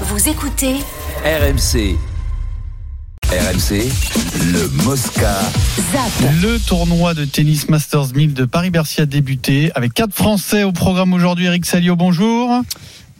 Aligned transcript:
Vous 0.00 0.28
écoutez 0.28 0.74
RMC. 1.24 1.96
RMC, 3.30 3.88
le 4.52 4.82
Mosca. 4.84 5.38
ZAP. 5.92 6.30
Le 6.42 6.58
tournoi 6.58 7.14
de 7.14 7.24
tennis 7.24 7.68
Masters 7.68 8.12
1000 8.12 8.34
de 8.34 8.44
Paris-Bercy 8.44 9.02
a 9.02 9.06
débuté 9.06 9.70
avec 9.76 9.94
quatre 9.94 10.12
Français 10.12 10.64
au 10.64 10.72
programme 10.72 11.12
aujourd'hui. 11.14 11.46
Eric 11.46 11.64
Salio, 11.64 11.94
bonjour. 11.94 12.62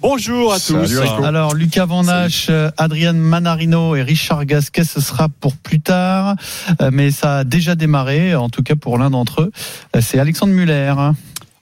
Bonjour 0.02 0.52
à 0.52 0.58
tous. 0.58 1.00
Alors, 1.24 1.54
Lucas 1.54 1.86
Van 1.86 2.06
Hache, 2.08 2.48
euh, 2.50 2.70
Adrian 2.76 3.14
Manarino 3.14 3.94
et 3.94 4.02
Richard 4.02 4.44
Gasquet, 4.44 4.84
ce 4.84 5.00
sera 5.00 5.28
pour 5.28 5.56
plus 5.56 5.80
tard. 5.80 6.34
Euh, 6.82 6.90
Mais 6.92 7.12
ça 7.12 7.38
a 7.38 7.44
déjà 7.44 7.76
démarré, 7.76 8.34
en 8.34 8.48
tout 8.50 8.62
cas 8.64 8.74
pour 8.74 8.98
l'un 8.98 9.10
d'entre 9.10 9.42
eux. 9.42 9.52
Euh, 9.94 10.00
C'est 10.02 10.18
Alexandre 10.18 10.52
Muller. 10.52 10.92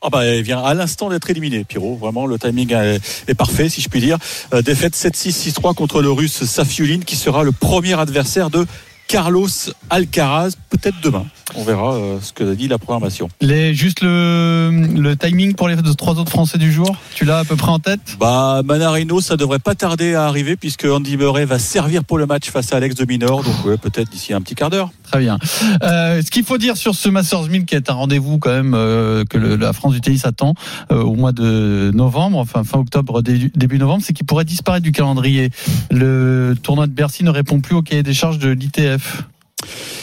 Ah 0.04 0.10
bah, 0.10 0.26
il 0.26 0.42
vient 0.42 0.60
à 0.62 0.74
l'instant 0.74 1.10
d'être 1.10 1.30
éliminé, 1.30 1.62
Pierrot. 1.62 1.94
Vraiment, 1.94 2.26
le 2.26 2.36
timing 2.36 2.72
est, 2.72 3.00
est 3.28 3.34
parfait, 3.34 3.68
si 3.68 3.80
je 3.80 3.88
puis 3.88 4.00
dire. 4.00 4.18
Euh, 4.52 4.60
défaite 4.60 4.96
7-6, 4.96 5.52
6-3 5.52 5.74
contre 5.74 6.02
le 6.02 6.10
Russe 6.10 6.44
Safiulin, 6.44 7.00
qui 7.00 7.14
sera 7.14 7.44
le 7.44 7.52
premier 7.52 7.98
adversaire 7.98 8.50
de 8.50 8.66
Carlos 9.06 9.48
Alcaraz, 9.90 10.56
peut-être 10.70 11.00
demain. 11.02 11.26
On 11.56 11.64
verra 11.64 11.94
euh, 11.94 12.18
ce 12.20 12.32
que 12.32 12.54
dit 12.54 12.68
la 12.68 12.78
programmation. 12.78 13.28
Les, 13.40 13.74
juste 13.74 14.00
le, 14.02 14.70
le 14.96 15.16
timing 15.16 15.54
pour 15.54 15.68
les 15.68 15.76
trois 15.96 16.18
autres 16.18 16.30
Français 16.30 16.58
du 16.58 16.72
jour, 16.72 16.96
tu 17.14 17.24
l'as 17.24 17.38
à 17.40 17.44
peu 17.44 17.56
près 17.56 17.70
en 17.70 17.78
tête? 17.78 18.00
Bah, 18.18 18.62
Manarino, 18.64 19.20
ça 19.20 19.36
devrait 19.36 19.58
pas 19.58 19.74
tarder 19.74 20.14
à 20.14 20.24
arriver, 20.26 20.56
puisque 20.56 20.84
Andy 20.84 21.16
Murray 21.16 21.44
va 21.44 21.58
servir 21.58 22.04
pour 22.04 22.18
le 22.18 22.26
match 22.26 22.50
face 22.50 22.72
à 22.72 22.76
Alex 22.76 22.94
de 22.94 23.04
Minor. 23.04 23.42
Donc, 23.42 23.64
ouais, 23.66 23.76
peut-être 23.76 24.10
d'ici 24.10 24.32
un 24.32 24.40
petit 24.40 24.54
quart 24.54 24.70
d'heure. 24.70 24.90
Très 25.10 25.20
bien. 25.20 25.38
Euh, 25.82 26.22
ce 26.22 26.30
qu'il 26.30 26.44
faut 26.44 26.58
dire 26.58 26.76
sur 26.76 26.94
ce 26.94 27.08
Masters 27.08 27.42
1000 27.48 27.64
qui 27.66 27.74
est 27.74 27.90
un 27.90 27.94
rendez-vous 27.94 28.38
quand 28.38 28.50
même 28.50 28.72
euh, 28.74 29.24
que 29.28 29.36
le- 29.36 29.56
la 29.56 29.72
France 29.74 29.92
du 29.92 30.00
tennis 30.00 30.24
attend 30.24 30.54
euh, 30.90 31.02
au 31.02 31.14
mois 31.14 31.32
de 31.32 31.90
novembre, 31.94 32.38
enfin 32.38 32.64
fin 32.64 32.78
octobre, 32.78 33.20
dé- 33.22 33.50
début 33.54 33.78
novembre, 33.78 34.02
c'est 34.06 34.12
qu'il 34.14 34.24
pourrait 34.26 34.44
disparaître 34.46 34.84
du 34.84 34.92
calendrier. 34.92 35.50
Le 35.90 36.54
tournoi 36.62 36.86
de 36.86 36.92
Bercy 36.92 37.24
ne 37.24 37.30
répond 37.30 37.60
plus 37.60 37.74
au 37.74 37.82
cahier 37.82 38.02
des 38.02 38.14
charges 38.14 38.38
de 38.38 38.48
l'ITF. 38.48 39.22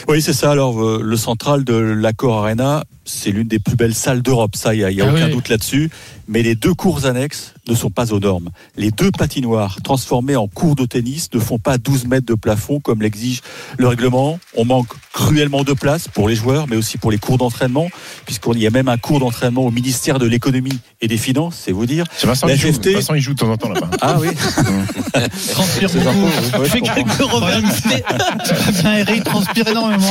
Oui, 0.08 0.22
c'est 0.22 0.32
ça. 0.32 0.50
Alors, 0.50 0.82
euh, 0.82 1.00
le 1.02 1.16
central 1.16 1.64
de 1.64 1.74
l'Accor 1.74 2.38
Arena, 2.38 2.84
c'est 3.04 3.30
l'une 3.30 3.48
des 3.48 3.58
plus 3.58 3.76
belles 3.76 3.94
salles 3.94 4.22
d'Europe. 4.22 4.56
Ça, 4.56 4.74
il 4.74 4.78
n'y 4.78 4.84
a, 4.84 4.90
il 4.90 4.96
y 4.98 5.00
a 5.02 5.06
Ah 5.08 5.12
aucun 5.12 5.26
oui. 5.26 5.32
doute 5.32 5.48
là-dessus. 5.48 5.90
Mais 6.28 6.42
les 6.42 6.54
deux 6.54 6.74
cours 6.74 7.06
annexes 7.06 7.54
ne 7.68 7.74
sont 7.74 7.90
pas 7.90 8.12
aux 8.12 8.20
normes. 8.20 8.50
Les 8.76 8.90
deux 8.92 9.10
patinoires 9.10 9.78
transformées 9.82 10.36
en 10.36 10.46
cours 10.46 10.76
de 10.76 10.86
tennis 10.86 11.28
ne 11.34 11.40
font 11.40 11.58
pas 11.58 11.76
12 11.76 12.06
mètres 12.06 12.26
de 12.26 12.34
plafond 12.34 12.78
comme 12.78 13.02
l'exige 13.02 13.40
le 13.78 13.88
règlement. 13.88 14.38
On 14.56 14.64
manque 14.64 14.86
cruellement 15.12 15.64
de 15.64 15.72
place 15.72 16.06
pour 16.06 16.28
les 16.28 16.36
joueurs, 16.36 16.68
mais 16.68 16.76
aussi 16.76 16.98
pour 16.98 17.10
les 17.10 17.18
cours 17.18 17.36
d'entraînement, 17.38 17.88
puisqu'il 18.26 18.58
y 18.58 18.66
a 18.66 18.70
même 18.70 18.88
un 18.88 18.96
cours 18.96 19.18
d'entraînement 19.18 19.62
au 19.62 19.70
ministère 19.72 20.20
de 20.20 20.26
l'économie 20.26 20.78
et 21.00 21.08
des 21.08 21.16
finances, 21.16 21.56
c'est 21.64 21.72
vous 21.72 21.86
dire. 21.86 22.04
C'est 22.16 22.28
Vincent, 22.28 22.46
La 22.46 22.54
il 22.54 22.60
joue. 22.60 22.68
FFT. 22.72 22.88
Vincent, 22.94 23.14
il 23.14 23.20
joue 23.22 23.34
de 23.34 23.38
temps 23.40 23.50
en 23.50 23.56
temps 23.56 23.70
là-bas. 23.70 23.90
Ah 24.00 24.18
oui, 24.20 24.28
Transpire 25.50 25.90
beaucoup. 25.90 26.64
Fais 26.66 26.80
quelques 26.80 27.22
revers. 27.22 27.60
Bien, 29.04 29.20
transpire 29.24 29.66
énormément. 29.68 30.10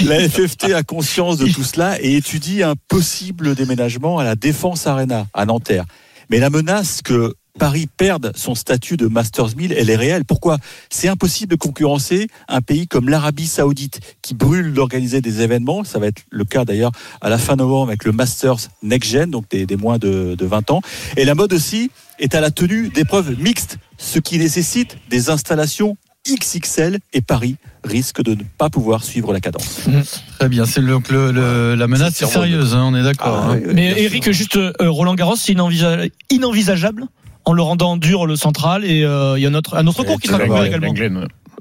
La 0.00 0.28
FFT 0.28 0.72
a 0.72 0.82
conscience 0.82 1.25
de 1.34 1.46
tout 1.48 1.64
cela 1.64 2.00
et 2.00 2.16
étudie 2.16 2.62
un 2.62 2.74
possible 2.88 3.56
déménagement 3.56 4.18
à 4.18 4.24
la 4.24 4.36
Défense 4.36 4.86
Arena 4.86 5.26
à 5.34 5.44
Nanterre. 5.44 5.84
Mais 6.30 6.38
la 6.38 6.50
menace 6.50 7.02
que 7.02 7.34
Paris 7.58 7.88
perde 7.96 8.32
son 8.36 8.54
statut 8.54 8.96
de 8.96 9.06
Masters 9.06 9.56
1000, 9.56 9.72
elle 9.72 9.90
est 9.90 9.96
réelle. 9.96 10.24
Pourquoi? 10.24 10.58
C'est 10.90 11.08
impossible 11.08 11.50
de 11.50 11.56
concurrencer 11.56 12.28
un 12.48 12.60
pays 12.60 12.86
comme 12.86 13.08
l'Arabie 13.08 13.46
Saoudite 13.46 14.00
qui 14.22 14.34
brûle 14.34 14.72
d'organiser 14.72 15.20
des 15.20 15.40
événements. 15.40 15.82
Ça 15.82 15.98
va 15.98 16.06
être 16.06 16.22
le 16.30 16.44
cas 16.44 16.64
d'ailleurs 16.64 16.92
à 17.20 17.28
la 17.28 17.38
fin 17.38 17.56
novembre 17.56 17.88
avec 17.88 18.04
le 18.04 18.12
Masters 18.12 18.68
Next 18.82 19.10
Gen, 19.10 19.30
donc 19.30 19.48
des, 19.50 19.66
des 19.66 19.76
moins 19.76 19.98
de, 19.98 20.34
de 20.36 20.46
20 20.46 20.70
ans. 20.70 20.80
Et 21.16 21.24
la 21.24 21.34
mode 21.34 21.52
aussi 21.52 21.90
est 22.18 22.34
à 22.34 22.40
la 22.40 22.50
tenue 22.50 22.88
d'épreuves 22.88 23.36
mixtes, 23.40 23.78
ce 23.98 24.18
qui 24.18 24.38
nécessite 24.38 24.98
des 25.08 25.30
installations 25.30 25.96
XXL 26.34 26.98
et 27.12 27.20
Paris 27.20 27.56
risque 27.84 28.22
de 28.22 28.32
ne 28.34 28.42
pas 28.58 28.68
pouvoir 28.68 29.04
suivre 29.04 29.32
la 29.32 29.40
cadence. 29.40 29.82
Très 30.38 30.48
bien, 30.48 30.66
c'est 30.66 30.80
le, 30.80 30.98
le- 31.10 31.30
le- 31.32 31.74
la 31.74 31.86
menace 31.86 32.14
C'est 32.14 32.24
est 32.24 32.28
sérieuse, 32.28 32.74
hein, 32.74 32.84
on 32.90 32.94
est 32.96 33.02
d'accord. 33.02 33.44
Ah, 33.44 33.50
hein. 33.52 33.54
oui, 33.58 33.62
oui, 33.68 33.74
Mais 33.74 34.02
Eric, 34.02 34.24
sûr. 34.24 34.32
juste 34.32 34.56
euh, 34.56 34.72
Roland 34.80 35.14
Garros, 35.14 35.36
c'est 35.36 35.52
inenvisa- 35.52 36.10
inenvisageable 36.30 37.04
en 37.44 37.52
le 37.52 37.62
rendant 37.62 37.96
dur 37.96 38.26
le 38.26 38.34
central 38.34 38.84
et 38.84 39.04
euh, 39.04 39.38
il 39.38 39.42
y 39.42 39.46
a 39.46 39.50
notre, 39.50 39.76
un 39.76 39.86
autre 39.86 40.02
cours 40.02 40.18
qui 40.20 40.26
sera 40.28 40.66
également. 40.66 40.92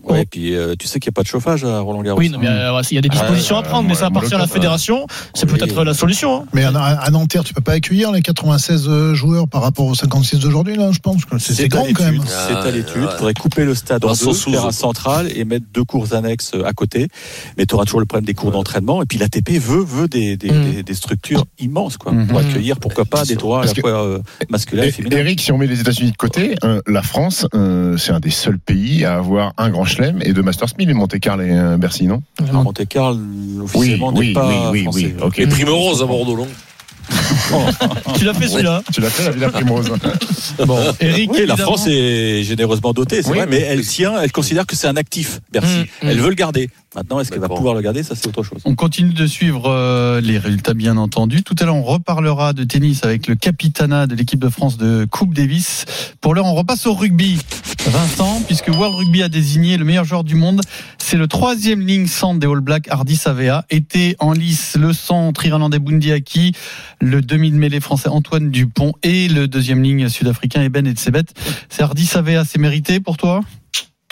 Ouais. 0.07 0.21
Et 0.21 0.25
puis 0.25 0.55
euh, 0.55 0.75
tu 0.77 0.87
sais 0.87 0.99
qu'il 0.99 1.09
n'y 1.09 1.13
a 1.13 1.17
pas 1.17 1.23
de 1.23 1.27
chauffage 1.27 1.63
à 1.65 1.79
Roland 1.79 2.01
Garros. 2.03 2.19
Oui, 2.19 2.29
non, 2.29 2.37
mais 2.39 2.47
euh, 2.47 2.81
il 2.91 2.95
y 2.95 2.97
a 2.97 3.01
des 3.01 3.09
dispositions 3.09 3.55
Ah, 3.57 3.59
à 3.59 3.63
prendre, 3.63 3.87
mais 3.89 3.95
ça 3.95 4.05
appartient 4.07 4.33
à 4.35 4.37
la 4.37 4.47
fédération. 4.47 5.07
C'est 5.33 5.49
Oui. 5.51 5.57
peut-être 5.57 5.83
la 5.83 5.93
solution. 5.93 6.41
hein. 6.41 6.45
Mais 6.53 6.63
à, 6.63 6.69
à 6.77 7.09
Nanterre, 7.09 7.43
tu 7.43 7.53
peux 7.53 7.61
pas 7.61 7.73
accueillir 7.73 8.11
les 8.11 8.21
96 8.21 8.87
joueurs 9.13 9.47
par 9.47 9.61
rapport 9.61 9.85
aux 9.85 9.95
56 9.95 10.39
d'aujourd'hui, 10.39 10.75
là, 10.75 10.91
je 10.91 10.99
pense. 10.99 11.21
C'est 11.39 11.67
grand 11.67 11.85
quand 11.93 12.03
même. 12.03 12.13
l'étude. 12.15 12.27
C'est 12.29 12.55
à 12.55 12.71
l'étude. 12.71 13.07
Il 13.11 13.17
faudrait 13.17 13.33
couper 13.33 13.65
le 13.65 13.73
stade 13.75 14.03
en 14.05 14.13
deux, 14.13 14.33
faire 14.33 14.65
un 14.65 14.71
central 14.71 15.27
et 15.35 15.43
mettre 15.45 15.65
deux 15.73 15.83
cours 15.83 16.13
annexes 16.13 16.51
à 16.65 16.73
côté. 16.73 17.07
Mais 17.57 17.65
tu 17.65 17.73
auras 17.75 17.85
toujours 17.85 17.99
le 17.99 18.05
problème 18.05 18.25
des 18.25 18.33
cours 18.33 18.51
d'entraînement. 18.51 19.01
Et 19.01 19.05
puis 19.05 19.17
l'ATP 19.17 19.51
veut, 19.59 19.83
veut 19.83 20.07
des, 20.07 20.37
des, 20.37 20.51
Mm. 20.51 20.71
des, 20.71 20.83
des 20.83 20.93
structures 20.93 21.45
immenses 21.59 21.97
quoi, 21.97 22.11
Mhm. 22.11 22.27
pour 22.27 22.39
accueillir, 22.39 22.77
pourquoi 22.79 23.05
pas, 23.05 23.25
des 23.25 23.35
droits 23.35 23.63
à 23.63 23.65
la 23.65 23.73
fois 23.73 23.89
euh, 24.03 24.19
masculins 24.49 24.83
et 24.83 24.87
Et- 24.87 24.91
féminins. 24.91 25.17
Eric, 25.17 25.41
si 25.41 25.51
on 25.51 25.57
met 25.57 25.67
les 25.67 25.81
États-Unis 25.81 26.11
de 26.11 26.17
côté, 26.17 26.55
euh, 26.63 26.79
la 26.87 27.01
France, 27.01 27.47
euh, 27.55 27.97
c'est 27.97 28.11
un 28.11 28.19
des 28.19 28.29
seuls 28.29 28.59
pays 28.59 29.03
à 29.05 29.15
avoir 29.15 29.53
un 29.57 29.69
grand 29.69 29.85
chelem 29.95 30.21
et 30.23 30.33
deux 30.33 30.41
Masters 30.43 30.69
1000 30.77 30.89
et 30.89 30.93
Monte-Carlo 30.93 31.43
et 31.43 31.51
euh, 31.51 31.77
Bercy, 31.77 32.05
non? 32.07 32.21
Monte 32.51 32.85
Carlo, 32.87 33.19
officiellement, 33.63 34.11
n'est 34.11 34.33
pas 34.33 34.69
oui, 34.71 34.79
oui, 34.79 34.83
français. 34.83 35.15
oui. 35.17 35.23
Ok. 35.23 35.39
Et 35.39 35.47
Prime 35.47 35.69
Rose 35.69 36.01
à 36.01 36.05
Bordeaux, 36.05 36.37
non? 36.37 36.47
Tu 38.17 38.25
l'as 38.25 38.33
fait 38.33 38.47
celui-là? 38.47 38.81
Tu 38.93 38.99
l'as 39.01 39.09
fait 39.09 39.23
la 39.25 39.31
Villa 39.31 39.49
Primrose. 39.49 39.91
Bon, 40.65 40.79
Eric, 40.99 41.31
Oui, 41.33 41.45
la 41.45 41.57
France 41.57 41.85
est 41.87 42.43
généreusement 42.43 42.93
dotée, 42.93 43.21
c'est 43.21 43.29
Oui, 43.29 43.37
vrai, 43.37 43.45
mais 43.47 43.59
mais- 43.59 43.65
elle 43.65 43.85
tient, 43.85 44.19
elle 44.21 44.31
considère 44.31 44.65
que 44.65 44.75
c'est 44.75 44.87
un 44.87 44.95
actif, 44.95 45.39
Bercy. 45.51 45.79
Mm, 46.01 46.05
mm. 46.05 46.09
Elle 46.09 46.19
veut 46.21 46.29
le 46.29 46.35
garder. 46.35 46.69
Maintenant, 46.95 47.19
est-ce 47.19 47.29
qu'elle 47.29 47.41
va 47.41 47.49
pouvoir 47.49 47.75
le 47.75 47.81
garder? 47.81 48.03
Ça, 48.03 48.15
c'est 48.15 48.27
autre 48.27 48.43
chose. 48.43 48.61
On 48.63 48.75
continue 48.75 49.13
de 49.13 49.27
suivre 49.27 49.69
euh, 49.69 50.21
les 50.21 50.37
résultats, 50.37 50.73
bien 50.73 50.95
entendu. 50.95 51.43
Tout 51.43 51.55
à 51.59 51.65
l'heure, 51.65 51.75
on 51.75 51.83
reparlera 51.83 52.53
de 52.53 52.63
tennis 52.63 53.03
avec 53.03 53.27
le 53.27 53.35
capitana 53.35 54.07
de 54.07 54.15
l'équipe 54.15 54.39
de 54.39 54.49
France 54.49 54.77
de 54.77 55.05
Coupe 55.09 55.33
Davis. 55.33 55.85
Pour 56.21 56.33
l'heure, 56.33 56.45
on 56.45 56.55
repasse 56.55 56.87
au 56.87 56.93
rugby. 56.93 57.37
Vincent, 57.87 58.41
puisque 58.47 58.69
World 58.69 58.95
Rugby 58.95 59.21
a 59.21 59.29
désigné 59.29 59.77
le 59.77 59.85
meilleur 59.85 60.05
joueur 60.05 60.23
du 60.23 60.35
monde. 60.35 60.61
C'est 60.97 61.17
le 61.17 61.27
troisième 61.27 61.81
ligne 61.81 62.07
centre 62.07 62.39
des 62.39 62.47
All 62.47 62.61
Blacks, 62.61 62.87
Hardy 62.89 63.15
Savea. 63.15 63.65
Était 63.69 64.15
en 64.19 64.31
lice 64.31 64.75
le 64.75 64.91
centre 64.93 65.45
irlandais 65.45 65.79
Bundy 65.79 66.11
Aki, 66.11 66.53
le 67.01 67.21
demi 67.21 67.51
de 67.51 67.57
mêlée 67.57 67.79
français 67.79 68.09
Antoine 68.09 68.49
Dupont 68.49 68.93
et 69.03 69.27
le 69.27 69.47
deuxième 69.47 69.83
ligne 69.83 70.09
sud-africain 70.09 70.63
Eben 70.63 70.87
Etzebet. 70.87 71.25
C'est 71.69 71.83
Hardy 71.83 72.05
Savea, 72.05 72.43
c'est 72.45 72.57
mérité 72.57 72.99
pour 72.99 73.17
toi? 73.17 73.41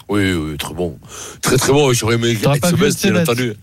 Oui, 0.09 0.33
oui, 0.33 0.57
très 0.57 0.73
bon. 0.73 0.97
Très, 1.41 1.57
très 1.57 1.71
bon. 1.71 1.93
J'aurais 1.93 2.15
aimé 2.15 2.31
être 2.31 2.67
vu 2.75 2.75
best, 2.75 3.01
bien 3.05 3.21
entendu. 3.21 3.53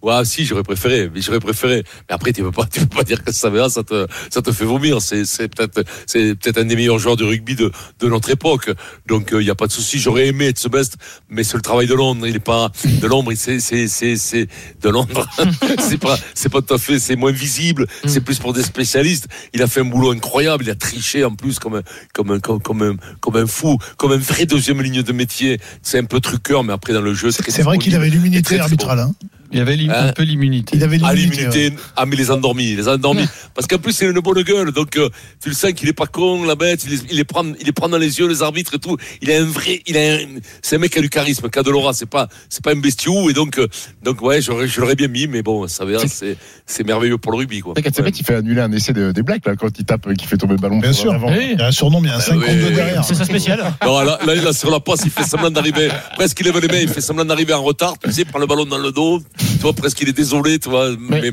Ouais, 0.00 0.24
si, 0.24 0.44
j'aurais 0.44 0.62
préféré, 0.62 1.10
mais 1.12 1.20
j'aurais 1.20 1.40
préféré. 1.40 1.82
Mais 2.08 2.14
après, 2.14 2.32
tu 2.32 2.42
peux 2.42 2.52
pas, 2.52 2.66
tu 2.72 2.80
peux 2.80 2.96
pas 2.98 3.02
dire 3.02 3.22
que 3.24 3.32
ça 3.32 3.50
va, 3.50 3.68
ça 3.68 3.82
te, 3.82 4.06
ça 4.30 4.42
te 4.42 4.52
fait 4.52 4.64
vomir. 4.64 5.02
C'est, 5.02 5.24
c'est 5.24 5.48
peut-être, 5.48 5.84
c'est 6.06 6.36
peut-être 6.36 6.58
un 6.58 6.64
des 6.66 6.76
meilleurs 6.76 6.98
joueurs 6.98 7.16
de 7.16 7.24
rugby 7.24 7.56
de, 7.56 7.72
de 7.98 8.08
notre 8.08 8.30
époque. 8.30 8.70
Donc, 9.06 9.30
il 9.32 9.42
y 9.42 9.50
a 9.50 9.54
pas 9.56 9.66
de 9.66 9.72
souci. 9.72 9.98
J'aurais 9.98 10.28
aimé 10.28 10.46
être 10.46 10.58
ce 10.58 10.68
best, 10.68 10.96
mais 11.28 11.42
c'est 11.42 11.56
le 11.56 11.62
travail 11.62 11.86
de 11.88 11.94
Londres. 11.94 12.26
Il 12.26 12.36
est 12.36 12.40
pas, 12.40 12.70
de 12.84 13.06
l'ombre, 13.06 13.32
c'est, 13.34 13.58
c'est, 13.58 13.88
c'est, 13.88 14.16
c'est, 14.16 14.46
de 14.80 14.88
Londres. 14.88 15.26
c'est 15.80 15.98
pas, 15.98 16.16
c'est 16.34 16.48
pas 16.48 16.62
tout 16.62 16.74
à 16.74 16.78
fait, 16.78 16.98
c'est 17.00 17.16
moins 17.16 17.32
visible. 17.32 17.86
C'est 18.06 18.20
plus 18.20 18.38
pour 18.38 18.52
des 18.52 18.62
spécialistes. 18.62 19.26
Il 19.52 19.62
a 19.62 19.66
fait 19.66 19.80
un 19.80 19.84
boulot 19.84 20.12
incroyable. 20.12 20.64
Il 20.64 20.70
a 20.70 20.76
triché 20.76 21.24
en 21.24 21.34
plus 21.34 21.58
comme 21.58 21.74
un, 21.74 21.82
comme 22.14 22.30
un, 22.30 22.38
comme, 22.38 22.60
comme 22.62 22.82
un, 22.82 22.96
comme 23.20 23.36
un 23.36 23.46
fou, 23.46 23.78
comme 23.96 24.12
un 24.12 24.16
vrai 24.18 24.46
deuxième 24.46 24.80
ligne 24.80 25.02
de 25.02 25.12
métier. 25.12 25.58
C'est 25.82 25.98
un 25.98 26.04
peu 26.04 26.20
truqueur, 26.20 26.62
mais 26.62 26.72
après, 26.72 26.92
dans 26.92 27.00
le 27.00 27.14
jeu, 27.14 27.30
C'est 27.32 27.62
vrai 27.62 27.78
qu'il 27.78 27.94
avait 27.96 28.42
très 28.42 28.58
arbitrale. 28.58 29.00
hein. 29.00 29.14
Il 29.52 29.60
avait 29.60 29.76
lim- 29.76 29.90
un 29.90 30.08
Hein 30.08 30.12
peu 30.12 30.22
l'immunité. 30.22 30.76
Il 30.76 30.82
avait 30.84 31.02
à 31.04 31.12
l'immunité. 31.14 31.42
l'immunité, 31.46 31.82
ah 31.96 32.06
mais 32.06 32.16
les 32.16 32.30
endormis, 32.30 32.74
les 32.76 32.88
endormis. 32.88 33.26
Parce 33.54 33.66
qu'en 33.66 33.78
plus 33.78 33.92
c'est 33.92 34.06
une 34.06 34.18
bonne 34.20 34.42
gueule, 34.42 34.72
donc 34.72 34.96
euh, 34.96 35.08
tu 35.42 35.48
le 35.48 35.54
sens 35.54 35.72
qu'il 35.72 35.88
est 35.88 35.92
pas 35.92 36.06
con, 36.06 36.44
la 36.44 36.54
bête, 36.54 36.84
il, 36.88 37.16
les 37.16 37.24
prend, 37.24 37.44
il 37.44 37.64
les 37.66 37.72
prend 37.72 37.88
dans 37.88 37.98
les 37.98 38.18
yeux 38.18 38.28
les 38.28 38.42
arbitres 38.42 38.74
et 38.74 38.78
tout. 38.78 38.96
Il 39.22 39.30
a 39.30 39.40
un 39.40 39.44
vrai, 39.44 39.82
il 39.86 39.96
a, 39.96 40.14
un- 40.16 40.18
c'est 40.62 40.76
un 40.76 40.78
mec 40.78 40.92
qui 40.92 40.98
a 40.98 41.02
du 41.02 41.10
charisme, 41.10 41.48
qui 41.50 41.58
a 41.58 41.62
de 41.62 41.70
l'aura, 41.70 41.92
c'est 41.92 42.06
pas, 42.08 42.28
c'est 42.48 42.62
pas 42.62 42.72
un 42.72 42.76
bestiou 42.80 43.30
et 43.30 43.32
donc, 43.32 43.58
euh, 43.58 43.66
donc 44.02 44.20
ouais, 44.22 44.40
je 44.42 44.80
l'aurais 44.80 44.94
bien 44.96 45.08
mis, 45.08 45.26
mais 45.26 45.42
bon, 45.42 45.66
ça 45.68 45.84
va, 45.84 46.06
c'est, 46.06 46.36
c'est 46.66 46.84
merveilleux 46.86 47.18
pour 47.18 47.32
le 47.32 47.38
rugby 47.38 47.60
quoi. 47.60 47.74
C'est 47.76 48.24
fait 48.24 48.34
annuler 48.34 48.60
un 48.60 48.72
essai 48.72 48.92
de- 48.92 49.12
des 49.12 49.22
Blacks 49.22 49.46
là, 49.46 49.54
quand 49.56 49.68
il 49.78 49.84
tape, 49.84 50.06
et 50.10 50.14
qu'il 50.14 50.28
fait 50.28 50.36
tomber 50.36 50.54
le 50.54 50.60
ballon. 50.60 50.78
Bien 50.78 50.92
sûr. 50.92 51.12
l'avant. 51.12 51.28
Oui. 51.30 51.50
Il 51.52 51.58
y 51.58 51.62
a 51.62 51.66
un 51.66 51.72
surnom, 51.72 52.00
mais 52.00 52.08
il 52.08 52.10
y 52.10 52.14
a 52.14 52.16
un 52.16 52.20
52 52.20 52.66
oui, 52.68 52.74
derrière. 52.74 53.04
C'est 53.04 53.14
sa 53.14 53.24
spéciale. 53.24 53.60
Non, 53.84 54.00
là, 54.00 54.18
là, 54.26 54.48
a 54.48 54.52
sur 54.52 54.70
la 54.70 54.80
passe, 54.80 55.00
il 55.04 55.10
fait 55.10 55.22
semblant 55.24 55.50
d'arriver, 55.50 55.88
presque 56.16 56.38
il 56.40 56.46
lève 56.46 56.58
les 56.58 56.68
mains, 56.68 56.80
il 56.82 56.88
fait 56.88 57.00
semblant 57.00 57.24
d'arriver 57.24 57.52
en 57.54 57.62
retard, 57.62 57.94
tu 58.02 58.12
sais, 58.12 58.22
il 58.22 58.26
prend 58.26 58.38
le 58.38 58.46
ballon 58.46 58.64
dans 58.66 58.78
le 58.78 58.90
dos, 58.92 59.20
tu 59.38 59.58
vois, 59.60 59.72
presque 59.72 60.00
il 60.00 60.08
est 60.08 60.12
désolé, 60.12 60.58
tu 60.58 60.68
vois. 60.68 60.90
Mais, 60.98 61.32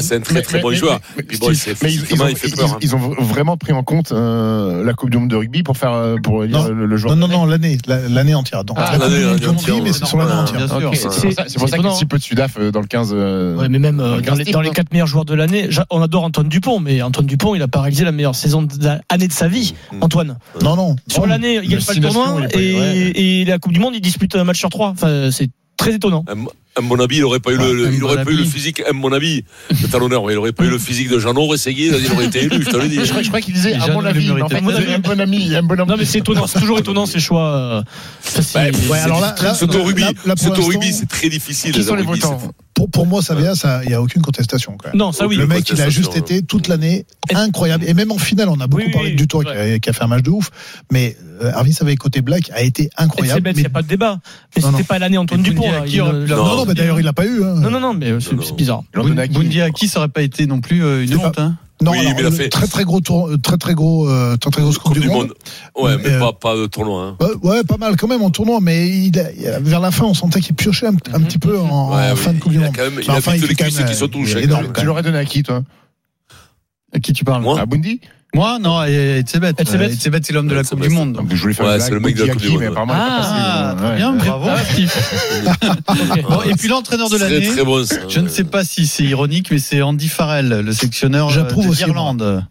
c'est 0.00 0.16
un 0.16 0.20
très 0.20 0.34
Mais- 0.34 0.42
très 0.42 0.56
mais- 0.58 0.62
bon 0.62 0.70
mais- 0.70 0.76
joueur. 0.76 1.00
mais- 1.16 1.22
Puis 1.22 1.38
bon, 1.38 1.52
Steve, 1.54 1.76
mais 1.82 1.92
ils, 1.92 2.00
ont, 2.22 2.28
il 2.28 2.36
fait 2.36 2.48
peur. 2.54 2.66
ils- 2.68 2.72
hein. 2.72 2.78
ils 2.80 2.94
ont 2.96 2.98
vraiment 3.22 3.56
pris 3.56 3.72
en 3.72 3.82
compte 3.82 4.12
euh, 4.12 4.84
la 4.84 4.92
Coupe 4.94 5.10
du 5.10 5.18
Monde 5.18 5.28
de 5.30 5.36
rugby 5.36 5.62
pour 5.62 5.76
faire 5.76 5.92
euh, 5.92 6.16
pour 6.22 6.46
dire 6.46 6.58
Non. 6.62 6.68
le, 6.68 6.86
le 6.86 6.96
joueur. 6.96 7.16
Non, 7.16 7.28
non, 7.28 7.38
non, 7.38 7.46
l'année, 7.46 7.78
la- 7.86 8.08
l'année 8.08 8.34
entière. 8.34 8.64
Donc, 8.64 8.76
Ah, 8.80 8.96
l'année, 8.98 9.24
entière, 9.46 9.82
mais 9.82 9.92
c'est 9.92 10.04
sur 10.06 10.18
l'année 10.18 10.32
entière. 10.32 10.68
pour 10.68 10.68
ça, 11.68 11.76
qu'il 11.76 11.86
y 11.86 11.88
a 11.88 11.92
si 11.92 12.04
peu 12.06 12.18
de 12.18 12.22
Sudaf 12.22 12.56
euh, 12.58 12.70
dans 12.70 12.80
le 12.80 12.86
15. 12.86 13.10
euh, 13.14 13.56
Ouais, 13.56 13.68
mais 13.68 13.78
même 13.78 13.96
Dans 13.98 14.20
dans, 14.20 14.34
les, 14.34 14.44
dans 14.44 14.60
les 14.60 14.70
quatre 14.70 14.92
meilleurs 14.92 15.06
joueurs 15.06 15.24
de 15.24 15.34
l'année, 15.34 15.68
on 15.90 16.00
adore 16.02 16.24
Antoine 16.24 16.48
Dupont, 16.48 16.80
mais 16.80 17.02
Antoine 17.02 17.26
Dupont, 17.26 17.54
il 17.54 17.62
a 17.62 17.68
pas 17.68 17.80
réalisé 17.80 18.04
la 18.04 18.12
meilleure 18.12 18.34
saison 18.34 18.62
de 18.62 18.68
l'année 19.10 19.28
de 19.28 19.32
sa 19.32 19.48
vie. 19.48 19.74
Mm. 19.92 20.02
Antoine, 20.02 20.38
Non, 20.62 20.76
non. 20.76 20.96
sur 21.08 21.26
l'année, 21.26 21.60
il 21.62 21.68
gagne 21.70 21.82
pas 21.82 21.94
le 21.94 22.00
tournoi 22.00 22.36
et, 22.54 23.44
la 23.44 23.58
Coupe 23.58 23.72
du 23.72 23.80
Monde, 23.80 23.94
il 23.94 24.00
dispute 24.00 24.34
un 24.36 24.44
match 24.44 24.58
sur 24.58 24.68
trois. 24.70 24.88
Enfin, 24.90 25.30
c'est 25.30 25.48
très 25.76 25.94
étonnant. 25.94 26.24
Un, 26.76 26.82
un 26.82 26.86
bon 26.86 27.00
avis, 27.00 27.16
il 27.18 27.24
aurait 27.24 27.40
pas 27.40 27.52
eu 27.52 27.56
le, 27.56 27.92
il 27.92 28.02
aurait 28.04 28.18
bon 28.18 28.24
pas 28.24 28.30
eu 28.30 28.36
le 28.36 28.44
physique, 28.44 28.82
un 28.88 28.94
bon 28.94 29.12
avis, 29.12 29.44
le 29.70 29.88
talonneur, 29.88 30.24
mais 30.26 30.34
il 30.34 30.36
aurait 30.38 30.52
pas 30.52 30.64
eu 30.64 30.70
le 30.70 30.78
physique 30.78 31.08
de 31.08 31.18
Jeannot 31.18 31.46
Rességuier, 31.48 31.90
il 31.98 32.12
aurait 32.12 32.26
été 32.26 32.44
élu, 32.44 32.62
je 32.62 32.70
te 32.70 32.76
le 32.76 32.88
dis. 32.88 32.96
Je 33.04 33.10
crois, 33.10 33.22
je 33.22 33.28
crois 33.28 33.40
qu'il 33.40 33.54
disait 33.54 33.74
à 33.74 33.88
mon 33.92 34.04
avis, 34.04 34.30
en 34.30 34.48
fait, 34.48 34.56
un 34.56 34.60
bon 34.62 35.20
ami, 35.20 35.54
un 35.54 35.62
bon 35.62 35.78
ami. 35.80 35.90
Non, 35.90 35.96
mais 35.96 36.04
c'est 36.04 36.18
étonnant, 36.18 36.46
c'est 36.46 36.60
toujours 36.60 36.78
étonnant 36.78 37.06
ces 37.06 37.20
choix. 37.20 37.48
euh. 37.54 37.82
Bah, 38.54 38.60
Ouais, 38.88 38.98
alors 38.98 39.20
là, 39.20 39.34
C'est 40.36 40.48
au 40.48 40.62
rugby, 40.64 40.92
c'est 40.92 41.08
très 41.08 41.28
difficile. 41.28 41.72
Qui 41.72 41.82
sont 41.82 41.94
les 41.96 42.02
votants? 42.04 42.40
Pour, 42.80 42.90
pour 42.90 43.06
moi, 43.06 43.20
ça 43.22 43.34
vient, 43.34 43.54
ça, 43.54 43.82
il 43.84 43.88
n'y 43.88 43.94
a 43.94 44.00
aucune 44.00 44.22
contestation. 44.22 44.76
Quand 44.78 44.88
même. 44.88 44.96
non, 44.96 45.12
ça 45.12 45.26
oui. 45.26 45.36
le 45.36 45.46
mec, 45.46 45.68
il 45.70 45.80
a 45.82 45.90
juste 45.90 46.16
été 46.16 46.40
toute 46.42 46.66
l'année 46.68 47.04
incroyable. 47.34 47.84
Et 47.86 47.92
même 47.92 48.10
en 48.10 48.16
finale, 48.16 48.48
on 48.48 48.58
a 48.58 48.66
beaucoup 48.66 48.84
Oui, 48.86 48.90
parlé 48.90 49.10
oui, 49.10 49.16
du 49.16 49.28
tour 49.28 49.44
qui, 49.44 49.50
a, 49.50 49.78
qui 49.78 49.90
a 49.90 49.92
fait 49.92 50.02
un 50.02 50.06
match 50.06 50.22
de 50.22 50.30
ouf. 50.30 50.50
Mais 50.90 51.14
euh, 51.42 51.52
Arvis 51.54 51.76
avec 51.80 51.98
côté 51.98 52.22
Black 52.22 52.50
a 52.54 52.62
été 52.62 52.88
incroyable. 52.96 53.42
bête, 53.42 53.52
il 53.54 53.56
Mais- 53.56 53.62
n'y 53.62 53.66
a 53.66 53.70
pas 53.70 53.82
de 53.82 53.88
débat. 53.88 54.18
Mais 54.56 54.62
c'était 54.62 54.84
pas 54.84 54.98
l'année 54.98 55.18
Antoine 55.18 55.42
Dupont. 55.42 55.62
Pu 55.84 55.98
non, 55.98 56.12
non, 56.56 56.64
mais 56.64 56.74
d'ailleurs, 56.74 56.98
il 56.98 57.04
l'a 57.04 57.12
pas 57.12 57.26
eu. 57.26 57.44
hein. 57.44 57.56
Non, 57.60 57.70
non, 57.70 57.80
non, 57.80 57.92
mais 57.94 58.14
c'est 58.20 58.34
bizarre. 58.56 58.82
À 58.94 59.28
qui 59.28 59.34
Bundy 59.34 59.60
à 59.60 59.70
qui 59.70 59.86
ça 59.88 59.98
aurait 59.98 60.08
pas 60.08 60.22
été 60.22 60.46
non 60.46 60.60
plus 60.60 60.82
euh, 60.82 61.04
une 61.04 61.16
honte. 61.18 61.38
Non, 61.82 61.92
Oui, 61.92 61.98
alors, 62.00 62.12
mais 62.12 62.20
il 62.20 62.26
a 62.26 62.30
le 62.30 62.36
fait- 62.36 62.48
très 62.50 62.66
très 62.66 62.84
gros 62.84 63.00
tour, 63.00 63.28
euh, 63.28 63.38
très 63.38 63.56
très 63.56 63.74
gros, 63.74 64.06
euh, 64.08 64.36
très 64.36 64.50
très 64.50 64.60
grosse 64.60 64.76
coupe, 64.76 64.92
Coupe 64.92 65.02
du 65.02 65.08
monde. 65.08 65.32
Ouais, 65.78 65.96
mais 65.96 66.10
Euh, 66.10 66.18
pas, 66.18 66.32
pas 66.34 66.54
de 66.56 66.66
tournoi. 66.66 67.04
Hein. 67.04 67.16
Bah, 67.18 67.28
ouais, 67.42 67.64
pas 67.64 67.78
mal 67.78 67.96
quand 67.96 68.06
même 68.06 68.20
en 68.22 68.28
tournoi, 68.30 68.58
mais 68.60 68.88
il 68.88 69.18
a- 69.18 69.60
vers 69.60 69.80
la 69.80 69.90
fin, 69.90 70.04
on 70.04 70.12
sentait 70.14 70.40
qu'il 70.40 70.54
piochait 70.54 70.86
un, 70.88 70.94
un 71.14 71.18
Mhm. 71.20 71.24
petit 71.26 71.38
peu 71.38 71.58
en, 71.58 71.90
Ouais, 71.96 72.10
en 72.10 72.12
oui, 72.12 72.16
fin 72.18 72.32
de 72.34 72.38
Coupe 72.38 72.52
du 72.52 72.58
il 72.58 72.62
a 72.62 72.66
Monde. 72.66 72.76
quand 72.76 72.82
même, 72.84 72.92
il 72.96 73.00
Enfin, 73.00 73.14
a 73.14 73.18
enfin, 73.18 73.32
vite 73.32 73.40
il 73.40 73.42
les 73.42 73.48
fait 73.48 73.54
quand 73.54 73.64
cuisses 73.64 73.78
même, 73.78 73.88
qui 73.88 73.94
se 73.94 74.04
touchent. 74.04 74.36
Tu 74.78 74.84
l'aurais 74.84 75.02
donné 75.02 75.18
à 75.18 75.24
qui, 75.24 75.42
toi? 75.42 75.62
À 76.92 76.98
qui 76.98 77.12
tu 77.14 77.24
parles? 77.24 77.42
Moi? 77.42 77.58
À 77.58 77.64
Bundy 77.66 78.00
Moi, 78.34 78.58
non, 78.60 78.84
et 78.84 79.18
Etzebet. 79.18 79.52
Etzebet. 79.58 79.84
Euh, 79.86 79.88
Etzebet, 79.88 80.20
c'est 80.22 80.32
l'homme 80.32 80.46
de 80.46 80.54
la 80.54 80.62
Coupe 80.62 80.80
du 80.80 80.88
Monde. 80.88 81.14
Donc, 81.14 81.34
Je 81.34 81.40
voulais 81.42 81.54
faire 81.54 81.66
Ouais, 81.66 81.80
c'est 81.80 81.90
le 81.90 81.98
mec 82.00 82.14
de 82.16 82.24
la 82.24 82.32
Coupe 82.32 82.42
du 82.42 82.48
Monde, 82.50 82.58
mais 82.60 82.66
ouais. 82.68 82.72
apparemment, 82.72 82.94
il 82.94 82.98
est 82.98 83.08
pas 83.08 83.16
passé, 83.16 83.30
Ah, 83.34 83.74
très 83.76 83.96
bien, 83.96 84.12
bravo 84.12 84.50
Steve. 84.72 84.92
Bon, 86.28 86.42
et 86.42 86.54
puis 86.54 86.68
l'entraîneur 86.68 87.08
de 87.10 87.16
l'année, 87.16 87.46
très 87.48 87.64
bon. 87.64 87.84
ça. 87.84 87.96
je 88.08 88.20
ne 88.20 88.28
sais 88.28 88.44
pas 88.44 88.64
si 88.64 88.86
c'est 88.86 89.02
ironique, 89.04 89.48
mais 89.50 89.58
c'est 89.58 89.82
Andy 89.82 90.08
Farrell, 90.08 90.48
le 90.64 90.72
sectionneur 90.72 91.28
euh, 91.28 91.30
J'approuve 91.32 91.64
de 91.66 91.70
aussi, 91.70 91.84
l'Irlande. 91.84 92.44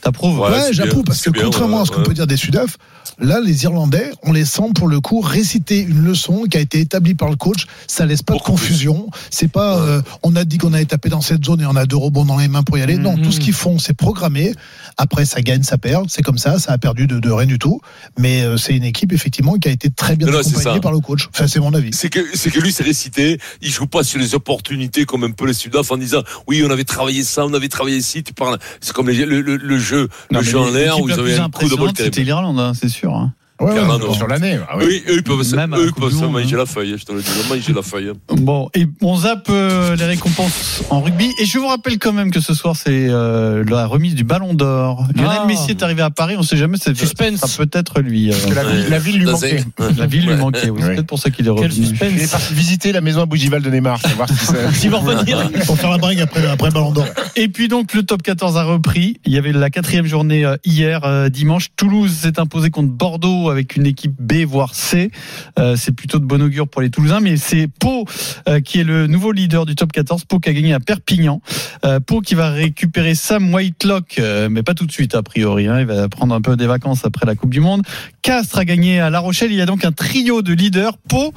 T'approuves? 0.00 0.40
Ouais, 0.40 0.50
Ouais, 0.50 0.60
c'est 0.66 0.72
j'approuve 0.72 1.04
parce 1.04 1.18
que 1.22 1.30
c'est 1.32 1.44
contrairement 1.44 1.82
à 1.82 1.84
ce 1.84 1.92
qu'on 1.92 2.02
peut 2.02 2.14
dire 2.14 2.26
des 2.26 2.36
Sudaf, 2.36 2.76
là, 3.18 3.40
les 3.40 3.64
Irlandais, 3.64 4.10
on 4.22 4.32
les 4.32 4.44
sent 4.44 4.70
pour 4.74 4.88
le 4.88 5.00
coup 5.00 5.20
réciter 5.20 5.80
une 5.80 6.02
leçon 6.02 6.44
qui 6.50 6.56
a 6.56 6.60
été 6.60 6.80
établie 6.80 7.14
par 7.14 7.28
le 7.30 7.36
coach. 7.36 7.66
Ça 7.86 8.06
laisse 8.06 8.22
pas 8.22 8.32
Beaucoup 8.34 8.52
de 8.52 8.56
confusion. 8.58 9.08
C'est 9.30 9.48
pas, 9.50 9.78
euh, 9.78 10.00
on 10.22 10.34
a 10.36 10.44
dit 10.44 10.58
qu'on 10.58 10.72
allait 10.72 10.84
taper 10.84 11.08
dans 11.08 11.20
cette 11.20 11.44
zone 11.44 11.60
et 11.60 11.66
on 11.66 11.76
a 11.76 11.86
deux 11.86 11.96
rebonds 11.96 12.24
dans 12.24 12.38
les 12.38 12.48
mains 12.48 12.62
pour 12.62 12.78
y 12.78 12.82
aller. 12.82 12.96
Non, 12.96 13.16
Mhm. 13.16 13.22
tout 13.22 13.32
ce 13.32 13.40
qu'ils 13.40 13.52
font, 13.52 13.78
c'est 13.78 13.94
programmé. 13.94 14.54
Après, 14.96 15.24
ça 15.24 15.40
gagne, 15.40 15.62
ça 15.62 15.78
perd. 15.78 16.06
C'est 16.10 16.22
comme 16.22 16.38
ça. 16.38 16.58
Ça 16.58 16.72
a 16.72 16.78
perdu 16.78 17.06
de, 17.06 17.18
de 17.18 17.30
rien 17.30 17.46
du 17.46 17.58
tout. 17.58 17.80
Mais 18.18 18.42
euh, 18.42 18.56
c'est 18.56 18.74
une 18.76 18.84
équipe 18.84 19.12
effectivement 19.12 19.54
qui 19.54 19.68
a 19.68 19.72
été 19.72 19.90
très 19.90 20.16
bien 20.16 20.28
Non, 20.28 20.38
accompagnée 20.38 20.80
par 20.80 20.92
le 20.92 21.00
coach. 21.00 21.28
Enfin, 21.32 21.46
c'est 21.46 21.60
mon 21.60 21.72
avis. 21.74 21.90
C'est 21.92 22.08
que, 22.10 22.20
c'est 22.34 22.50
que 22.50 22.60
lui, 22.60 22.72
c'est 22.72 22.82
récité. 22.84 23.38
Il 23.60 23.70
joue 23.70 23.86
pas 23.86 24.02
sur 24.04 24.18
les 24.18 24.34
opportunités 24.34 25.04
comme 25.04 25.24
un 25.24 25.30
peu 25.30 25.46
les 25.46 25.54
Sudaf 25.54 25.90
en 25.90 25.96
disant, 25.96 26.22
oui, 26.46 26.62
on 26.66 26.70
avait 26.70 26.84
travaillé 26.84 27.22
ça, 27.24 27.44
on 27.46 27.54
avait 27.54 27.68
travaillé 27.68 27.96
ici. 27.96 28.22
Tu 28.22 28.32
parles, 28.34 28.58
c'est 28.80 28.92
comme 28.92 29.08
les- 29.08 29.24
le, 29.26 29.40
le, 29.40 29.56
le 29.56 29.78
jeu, 29.78 30.08
Non, 30.30 30.40
le 30.40 30.44
jeu 30.44 30.58
en 30.58 30.70
l'air 30.70 31.00
où 31.00 31.08
ils 31.08 31.12
avaient 31.18 31.36
un 31.38 31.48
coup 31.50 31.68
de 31.68 31.74
bol 31.74 31.90
C'était 31.96 32.22
l'Irlande, 32.24 32.58
hein, 32.58 32.72
c'est 32.78 32.88
sûr. 32.88 33.01
Hein. 33.10 33.34
Ouais, 33.60 33.72
ouais. 33.72 34.14
Sur 34.14 34.26
l'année. 34.26 34.58
ah 34.68 34.76
oui. 34.76 35.02
Eux, 35.08 35.16
ils 35.16 35.22
peuvent, 35.22 35.54
Même 35.54 35.74
eux, 35.76 35.86
ils 35.86 35.92
peuvent 35.92 36.12
se 36.12 36.24
manger 36.24 36.54
hein. 36.54 36.58
la 36.58 36.66
feuille, 36.66 36.96
je 36.98 37.04
te 37.04 37.12
le 37.12 37.20
dis, 37.20 37.30
manger 37.48 37.72
la 37.72 37.82
feuille. 37.82 38.08
hein. 38.08 38.34
Bon, 38.36 38.68
et 38.74 38.86
on 39.02 39.16
zappe 39.18 39.46
euh, 39.50 39.94
les 39.94 40.04
récompenses 40.04 40.82
en 40.90 41.00
rugby. 41.00 41.30
Et 41.38 41.44
je 41.46 41.58
vous 41.58 41.68
rappelle 41.68 41.98
quand 41.98 42.12
même 42.12 42.30
que 42.32 42.40
ce 42.40 42.54
soir, 42.54 42.74
c'est 42.76 43.06
euh, 43.08 43.62
la 43.68 43.86
remise 43.86 44.14
du 44.16 44.24
Ballon 44.24 44.54
d'Or. 44.54 45.06
Lionel 45.14 45.38
Ah. 45.42 45.46
Messi 45.46 45.70
est 45.70 45.82
arrivé 45.82 46.02
à 46.02 46.10
Paris, 46.10 46.34
on 46.38 46.42
sait 46.42 46.56
jamais, 46.56 46.76
c'est 46.80 46.96
Suspense. 46.96 47.40
ça 47.40 47.46
peut 47.56 47.68
être 47.72 48.00
lui. 48.00 48.28
euh, 48.28 48.32
Parce 48.32 48.46
que 48.46 48.54
la, 48.54 48.62
Ouais. 48.64 48.88
la 48.88 48.98
ville 48.98 49.18
lui 49.18 49.26
manquait. 49.26 49.64
la 49.96 50.06
ville 50.06 50.26
lui 50.26 50.34
manquait, 50.36 50.70
oui, 50.70 50.80
c'est 50.82 50.94
peut-être 50.94 51.06
pour 51.06 51.18
ça 51.18 51.30
qu'il 51.30 51.46
est 51.46 51.54
Quel 51.54 51.70
revenu. 51.70 51.86
Il 52.10 52.20
est 52.20 52.30
parti 52.30 52.54
visiter 52.54 52.90
la 52.92 53.00
maison 53.00 53.22
à 53.22 53.26
Bougival 53.26 53.62
de 53.62 53.70
Neymar, 53.70 54.00
savoir 54.00 54.28
si 54.72 54.88
va 54.88 54.98
revenir. 54.98 55.50
Pour 55.66 55.78
faire 55.78 55.90
la 55.90 55.98
bringue 55.98 56.20
après, 56.20 56.44
après 56.46 56.68
le 56.68 56.74
Ballon 56.74 56.90
d'Or. 56.92 57.06
Et 57.36 57.48
puis 57.48 57.68
donc 57.68 57.94
le 57.94 58.02
top 58.02 58.22
14 58.22 58.56
a 58.56 58.64
repris. 58.64 59.20
Il 59.24 59.32
y 59.32 59.38
avait 59.38 59.52
la 59.52 59.70
quatrième 59.70 60.06
journée 60.06 60.44
euh, 60.44 60.56
hier 60.64 61.04
euh, 61.04 61.28
dimanche. 61.28 61.68
Toulouse 61.76 62.10
s'est 62.12 62.38
imposé 62.40 62.70
contre 62.70 62.90
Bordeaux 62.90 63.41
avec 63.50 63.76
une 63.76 63.86
équipe 63.86 64.14
B 64.18 64.44
voire 64.46 64.74
C. 64.74 65.10
Euh, 65.58 65.76
c'est 65.76 65.92
plutôt 65.92 66.18
de 66.18 66.24
bon 66.24 66.42
augure 66.42 66.68
pour 66.68 66.82
les 66.82 66.90
Toulousains, 66.90 67.20
mais 67.20 67.36
c'est 67.36 67.68
Pau 67.68 68.04
euh, 68.48 68.60
qui 68.60 68.80
est 68.80 68.84
le 68.84 69.06
nouveau 69.06 69.32
leader 69.32 69.66
du 69.66 69.74
top 69.74 69.92
14. 69.92 70.24
Pau 70.24 70.38
qui 70.38 70.48
a 70.48 70.52
gagné 70.52 70.72
à 70.74 70.80
Perpignan. 70.80 71.40
Euh, 71.84 72.00
Pau 72.00 72.20
qui 72.20 72.34
va 72.34 72.50
récupérer 72.50 73.14
Sam 73.14 73.52
Whitelock, 73.52 74.18
euh, 74.18 74.48
mais 74.50 74.62
pas 74.62 74.74
tout 74.74 74.86
de 74.86 74.92
suite 74.92 75.14
a 75.14 75.22
priori. 75.22 75.66
hein. 75.66 75.80
Il 75.80 75.86
va 75.86 76.08
prendre 76.08 76.34
un 76.34 76.40
peu 76.40 76.56
des 76.56 76.66
vacances 76.66 77.04
après 77.04 77.26
la 77.26 77.34
Coupe 77.34 77.50
du 77.50 77.60
Monde. 77.60 77.82
Castres 78.22 78.58
a 78.58 78.64
gagné 78.64 79.00
à 79.00 79.10
La 79.10 79.20
Rochelle. 79.20 79.50
Il 79.52 79.58
y 79.58 79.62
a 79.62 79.66
donc 79.66 79.84
un 79.84 79.92
trio 79.92 80.42
de 80.42 80.52
leaders. 80.52 80.96
Pau 81.08 81.32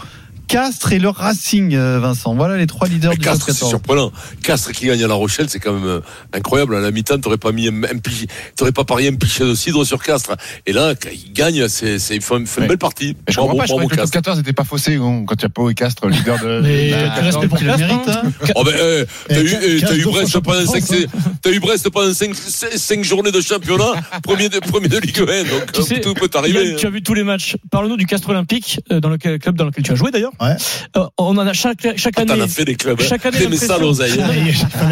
Castres 0.47 0.91
et 0.93 0.99
le 0.99 1.09
Racing, 1.09 1.73
euh, 1.75 1.99
Vincent. 1.99 2.35
Voilà 2.35 2.57
les 2.57 2.67
trois 2.67 2.87
leaders 2.87 3.11
Mais 3.11 3.17
du 3.17 3.23
Castres, 3.25 3.45
c'est 3.47 3.51
14. 3.53 3.69
surprenant. 3.69 4.11
Castres 4.43 4.71
qui 4.71 4.87
gagne 4.87 5.03
à 5.03 5.07
La 5.07 5.13
Rochelle, 5.15 5.49
c'est 5.49 5.59
quand 5.59 5.73
même 5.73 5.85
euh, 5.85 5.99
incroyable. 6.33 6.75
À 6.75 6.79
la 6.79 6.91
mi-temps, 6.91 7.19
t'aurais 7.19 7.37
pas 7.37 7.51
mis 7.51 7.67
un, 7.67 7.83
un 7.83 7.97
pichet- 7.97 8.27
t'aurais 8.55 8.71
pas 8.71 8.83
parié 8.83 9.09
un 9.09 9.15
pichet 9.15 9.43
de 9.45 9.55
cidre 9.55 9.83
sur 9.85 10.01
Castres. 10.03 10.35
Et 10.65 10.73
là, 10.73 10.93
quand 10.95 11.09
il 11.11 11.33
gagne, 11.33 11.67
c'est, 11.67 11.99
c'est, 11.99 12.15
il 12.15 12.21
fait, 12.21 12.35
une 12.37 12.45
Ouais. 12.57 12.67
belle 12.67 12.77
partie. 12.77 13.15
Mais 13.27 13.33
je 13.33 13.39
comprends 13.39 13.55
pas, 13.57 13.65
je 13.65 13.73
que 13.75 13.81
le 13.95 13.97
top 13.97 14.09
14 14.11 14.37
n'était 14.37 14.53
pas 14.53 14.63
faussé 14.63 14.97
bon, 14.97 15.25
quand 15.25 15.35
il 15.35 15.41
y 15.41 15.45
a 15.45 15.49
Pau 15.49 15.69
et 15.69 15.73
Castres, 15.73 16.07
leader 16.07 16.39
de. 16.39 16.61
Mais 16.63 16.89
de- 16.91 17.15
tu 17.17 17.23
respect 17.23 17.47
pour 17.47 17.57
le 17.59 17.65
Castres, 17.65 17.79
mérite, 17.87 18.07
hein. 18.09 18.21
hein. 18.25 18.47
Oh 18.55 18.63
ben, 18.63 18.73
eh, 18.77 19.05
t'as 19.27 19.41
eu, 19.41 19.55
eh, 19.63 19.81
t'as 19.81 19.95
eu 19.95 20.03
Brest 20.05 20.39
pendant 20.39 20.59
champion 20.59 20.61
de 20.61 20.65
5, 20.65 20.83
France, 20.85 21.05
t'as 21.41 21.51
eu 21.51 21.59
Brest 21.59 21.89
pendant 21.89 22.13
5, 22.13 22.33
5 22.35 23.03
journées 23.03 23.31
de 23.31 23.41
championnat, 23.41 23.93
premier 24.23 24.49
de, 24.49 24.59
premier 24.59 24.87
de 24.87 24.97
Ligue 24.99 25.19
1. 25.19 25.23
Donc, 25.43 25.71
Tu 25.73 25.81
euh, 25.81 25.83
sais, 25.83 25.99
tout 26.01 26.13
peut 26.13 26.29
Yann, 26.33 26.43
arriver. 26.43 26.75
tu 26.77 26.85
as 26.85 26.89
vu 26.89 27.01
tous 27.01 27.13
les 27.13 27.23
matchs. 27.23 27.57
Parle-nous 27.71 27.97
du 27.97 28.05
Castres 28.05 28.29
Olympique, 28.29 28.79
dans 28.89 29.09
lequel, 29.09 29.39
club 29.39 29.55
dans 29.55 29.65
lequel 29.65 29.83
tu 29.83 29.91
as 29.91 29.95
joué 29.95 30.11
d'ailleurs. 30.11 30.31
Ouais. 30.41 30.55
Euh, 30.97 31.05
on 31.17 31.37
en 31.37 31.47
a 31.47 31.53
chaque, 31.53 31.87
chaque 31.97 32.15
T'en 32.15 32.23
année. 32.23 32.41
as 32.43 32.47
fait 32.47 32.65
des 32.65 32.75
clubs. 32.75 32.99
hein. 32.99 33.05
Chaque 33.07 33.25
année, 33.25 33.37
T'aimais 33.37 33.57
ça, 33.57 33.77
l'oseille. 33.77 34.19